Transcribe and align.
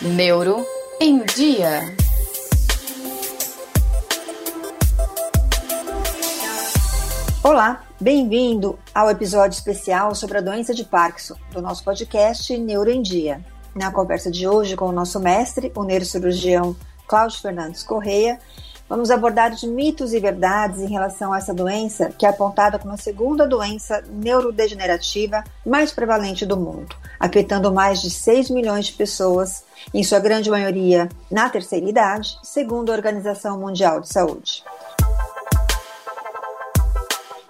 Neuro 0.00 0.66
em 1.00 1.24
Dia. 1.24 1.80
Olá, 7.42 7.84
bem-vindo 8.00 8.78
ao 8.94 9.10
episódio 9.10 9.56
especial 9.56 10.14
sobre 10.14 10.38
a 10.38 10.40
doença 10.40 10.72
de 10.72 10.84
Parkinson 10.84 11.36
do 11.50 11.60
nosso 11.60 11.82
podcast 11.82 12.56
Neuro 12.56 12.90
em 12.90 13.02
Dia. 13.02 13.44
Na 13.74 13.90
conversa 13.90 14.30
de 14.30 14.46
hoje 14.46 14.76
com 14.76 14.86
o 14.86 14.92
nosso 14.92 15.18
mestre, 15.18 15.72
o 15.74 15.82
neurocirurgião 15.82 16.76
Cláudio 17.08 17.40
Fernandes 17.40 17.82
Correia, 17.82 18.38
Vamos 18.86 19.10
abordar 19.10 19.52
os 19.52 19.64
mitos 19.64 20.12
e 20.12 20.20
verdades 20.20 20.80
em 20.80 20.88
relação 20.88 21.32
a 21.32 21.38
essa 21.38 21.54
doença, 21.54 22.10
que 22.10 22.26
é 22.26 22.28
apontada 22.28 22.78
como 22.78 22.92
a 22.92 22.98
segunda 22.98 23.46
doença 23.46 24.02
neurodegenerativa 24.08 25.42
mais 25.64 25.90
prevalente 25.90 26.44
do 26.44 26.56
mundo, 26.56 26.94
afetando 27.18 27.72
mais 27.72 28.02
de 28.02 28.10
6 28.10 28.50
milhões 28.50 28.86
de 28.86 28.92
pessoas, 28.92 29.64
em 29.92 30.04
sua 30.04 30.18
grande 30.18 30.50
maioria 30.50 31.08
na 31.30 31.48
terceira 31.48 31.88
idade, 31.88 32.38
segundo 32.42 32.92
a 32.92 32.94
Organização 32.94 33.58
Mundial 33.58 34.02
de 34.02 34.12
Saúde. 34.12 34.62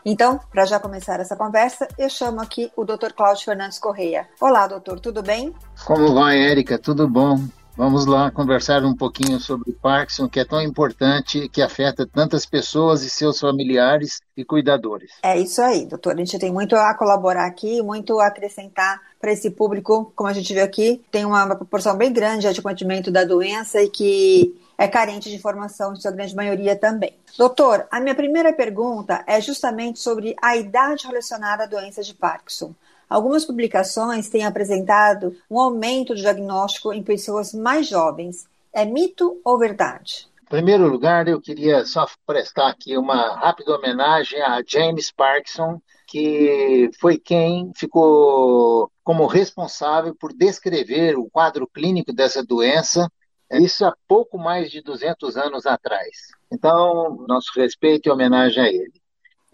Então, 0.05 0.39
para 0.53 0.67
já 0.67 0.79
começar 0.79 1.19
essa 1.19 1.35
conversa, 1.35 1.89
eu 1.99 2.11
chamo 2.11 2.41
aqui 2.41 2.71
o 2.77 2.85
Dr. 2.85 3.13
Cláudio 3.17 3.45
Fernandes 3.45 3.79
Correia. 3.79 4.29
Olá, 4.41 4.67
doutor, 4.67 5.01
tudo 5.01 5.23
bem? 5.23 5.53
Como 5.85 6.15
vai, 6.15 6.39
Érica? 6.39 6.79
Tudo 6.79 7.09
bom? 7.09 7.41
Vamos 7.77 8.07
lá 8.07 8.31
conversar 8.31 8.85
um 8.85 8.95
pouquinho 8.95 9.41
sobre 9.41 9.73
Parkinson, 9.73 10.29
que 10.29 10.39
é 10.39 10.45
tão 10.45 10.63
importante, 10.63 11.49
que 11.49 11.61
afeta 11.61 12.07
tantas 12.07 12.47
pessoas 12.47 13.03
e 13.03 13.11
seus 13.11 13.41
familiares 13.41 14.21
e 14.37 14.45
cuidadores. 14.45 15.11
É 15.25 15.37
isso 15.37 15.61
aí, 15.61 15.85
doutor. 15.85 16.15
A 16.15 16.19
gente 16.19 16.39
tem 16.39 16.53
muito 16.53 16.77
a 16.77 16.95
colaborar 16.95 17.47
aqui, 17.47 17.83
muito 17.83 18.21
a 18.21 18.29
acrescentar 18.29 19.01
para 19.21 19.33
esse 19.33 19.51
público, 19.51 20.13
como 20.15 20.29
a 20.29 20.33
gente 20.33 20.55
vê 20.55 20.61
aqui, 20.61 21.03
tem 21.11 21.25
uma 21.25 21.47
proporção 21.57 21.97
bem 21.97 22.13
grande 22.13 22.49
de 22.49 22.61
acometimento 22.61 23.11
da 23.11 23.25
doença 23.25 23.83
e 23.83 23.89
que 23.89 24.55
é 24.79 24.87
carente 24.87 25.29
de 25.29 25.35
informação, 25.35 25.93
em 25.93 25.97
sua 25.97 26.11
grande 26.13 26.35
maioria 26.35 26.77
também. 26.77 27.17
Doutor, 27.37 27.87
a 27.91 28.01
minha 28.01 28.15
primeira 28.15 28.53
pergunta 28.53 29.25
é 29.27 29.41
justamente 29.41 29.99
sobre 29.99 30.37
a 30.41 30.57
idade 30.57 31.07
relacionada 31.07 31.65
à 31.65 31.67
doença 31.67 32.03
de 32.03 32.15
Parkinson. 32.15 32.73
Algumas 33.09 33.45
publicações 33.45 34.29
têm 34.29 34.45
apresentado 34.45 35.37
um 35.51 35.59
aumento 35.59 36.15
do 36.15 36.21
diagnóstico 36.21 36.93
em 36.93 37.03
pessoas 37.03 37.53
mais 37.53 37.89
jovens. 37.89 38.47
É 38.73 38.85
mito 38.85 39.41
ou 39.45 39.59
verdade? 39.59 40.27
Em 40.43 40.47
primeiro 40.47 40.87
lugar, 40.87 41.27
eu 41.27 41.41
queria 41.41 41.85
só 41.85 42.07
prestar 42.27 42.69
aqui 42.69 42.97
uma 42.97 43.37
rápida 43.37 43.75
homenagem 43.75 44.41
a 44.43 44.63
James 44.67 45.11
Parkinson, 45.11 45.81
que 46.07 46.91
foi 47.01 47.19
quem 47.19 47.73
ficou 47.75 48.91
como 49.03 49.27
responsável 49.27 50.15
por 50.15 50.33
descrever 50.33 51.17
o 51.19 51.29
quadro 51.31 51.67
clínico 51.67 52.13
dessa 52.13 52.43
doença, 52.43 53.09
isso 53.51 53.85
há 53.85 53.95
pouco 54.09 54.39
mais 54.39 54.71
de 54.71 54.81
200 54.81 55.37
anos 55.37 55.67
atrás. 55.67 56.29
Então, 56.51 57.25
nosso 57.29 57.53
respeito 57.55 58.09
e 58.09 58.13
homenagem 58.13 58.63
a 58.63 58.69
ele. 58.69 59.04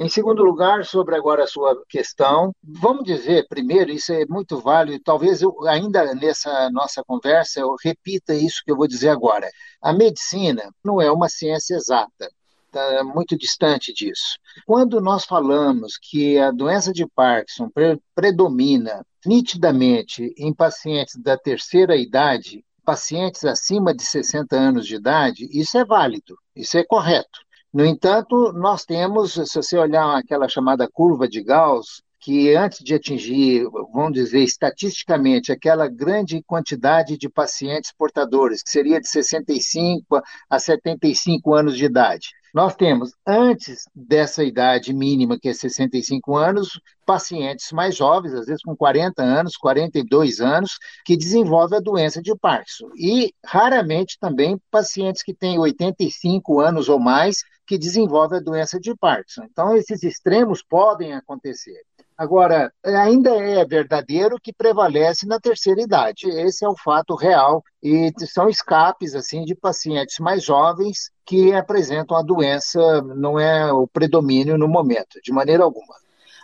Em 0.03 0.09
segundo 0.09 0.43
lugar, 0.43 0.83
sobre 0.87 1.15
agora 1.15 1.45
a 1.45 1.47
sua 1.47 1.79
questão, 1.87 2.55
vamos 2.65 3.05
dizer 3.05 3.47
primeiro, 3.47 3.91
isso 3.91 4.11
é 4.11 4.25
muito 4.25 4.59
válido, 4.59 5.05
talvez 5.05 5.43
eu, 5.43 5.55
ainda 5.69 6.15
nessa 6.15 6.71
nossa 6.71 7.05
conversa 7.07 7.61
eu 7.61 7.77
repita 7.85 8.35
isso 8.35 8.63
que 8.65 8.73
eu 8.73 8.77
vou 8.79 8.89
dizer 8.89 9.11
agora. 9.11 9.47
A 9.79 9.93
medicina 9.93 10.71
não 10.83 11.03
é 11.03 11.13
uma 11.13 11.29
ciência 11.29 11.75
exata, 11.75 12.31
está 12.65 13.05
muito 13.05 13.37
distante 13.37 13.93
disso. 13.93 14.39
Quando 14.65 15.03
nós 15.03 15.27
falamos 15.27 15.99
que 16.01 16.39
a 16.39 16.51
doença 16.51 16.95
de 16.95 17.07
Parkinson 17.07 17.69
pre 17.69 18.01
predomina 18.15 19.05
nitidamente 19.27 20.33
em 20.39 20.55
pacientes 20.55 21.15
da 21.17 21.37
terceira 21.37 21.95
idade, 21.95 22.65
pacientes 22.87 23.45
acima 23.45 23.95
de 23.95 24.03
60 24.03 24.57
anos 24.57 24.87
de 24.87 24.95
idade, 24.95 25.47
isso 25.53 25.77
é 25.77 25.85
válido, 25.85 26.39
isso 26.57 26.79
é 26.79 26.85
correto. 26.85 27.39
No 27.73 27.85
entanto, 27.85 28.53
nós 28.53 28.85
temos, 28.85 29.35
se 29.35 29.55
você 29.55 29.79
olhar 29.79 30.17
aquela 30.17 30.49
chamada 30.49 30.89
curva 30.89 31.29
de 31.29 31.41
Gauss, 31.43 32.03
que 32.19 32.55
antes 32.55 32.85
de 32.85 32.95
atingir, 32.95 33.65
vamos 33.93 34.13
dizer, 34.13 34.41
estatisticamente, 34.41 35.53
aquela 35.53 35.89
grande 35.89 36.43
quantidade 36.43 37.17
de 37.17 37.29
pacientes 37.29 37.93
portadores, 37.97 38.63
que 38.63 38.71
seria 38.71 39.01
de 39.01 39.09
65 39.09 40.21
a 40.51 40.59
75 40.59 41.55
anos 41.55 41.77
de 41.77 41.85
idade, 41.85 42.31
nós 42.55 42.75
temos, 42.75 43.13
antes 43.27 43.85
dessa 43.95 44.43
idade 44.43 44.93
mínima, 44.93 45.39
que 45.39 45.49
é 45.49 45.53
65 45.53 46.37
anos, 46.37 46.81
pacientes 47.07 47.73
mais 47.73 47.97
jovens, 47.97 48.35
às 48.35 48.47
vezes 48.47 48.63
com 48.63 48.77
40 48.77 49.23
anos, 49.23 49.57
42 49.57 50.41
anos, 50.41 50.79
que 51.05 51.17
desenvolvem 51.17 51.79
a 51.79 51.83
doença 51.83 52.21
de 52.21 52.35
Parkinson. 52.37 52.91
E, 52.97 53.33
raramente, 53.45 54.19
também 54.21 54.61
pacientes 54.71 55.23
que 55.23 55.35
têm 55.35 55.59
85 55.59 56.61
anos 56.61 56.89
ou 56.89 56.99
mais, 56.99 57.39
que 57.67 57.79
desenvolvem 57.79 58.39
a 58.39 58.43
doença 58.43 58.81
de 58.81 58.95
Parkinson. 58.97 59.45
Então, 59.45 59.77
esses 59.77 60.03
extremos 60.03 60.63
podem 60.63 61.15
acontecer. 61.15 61.81
Agora, 62.21 62.71
ainda 62.85 63.31
é 63.31 63.65
verdadeiro 63.65 64.37
que 64.39 64.53
prevalece 64.53 65.27
na 65.27 65.41
terceira 65.41 65.81
idade. 65.81 66.29
Esse 66.29 66.67
é 66.67 66.69
o 66.69 66.77
fato 66.77 67.15
real 67.15 67.65
e 67.83 68.13
são 68.27 68.47
escapes 68.47 69.15
assim 69.15 69.43
de 69.43 69.55
pacientes 69.55 70.19
mais 70.19 70.45
jovens 70.45 71.11
que 71.31 71.53
apresentam 71.53 72.17
a 72.17 72.23
doença, 72.23 72.81
não 73.03 73.39
é 73.39 73.73
o 73.73 73.87
predomínio 73.87 74.59
no 74.59 74.67
momento, 74.67 75.21
de 75.23 75.31
maneira 75.31 75.63
alguma. 75.63 75.95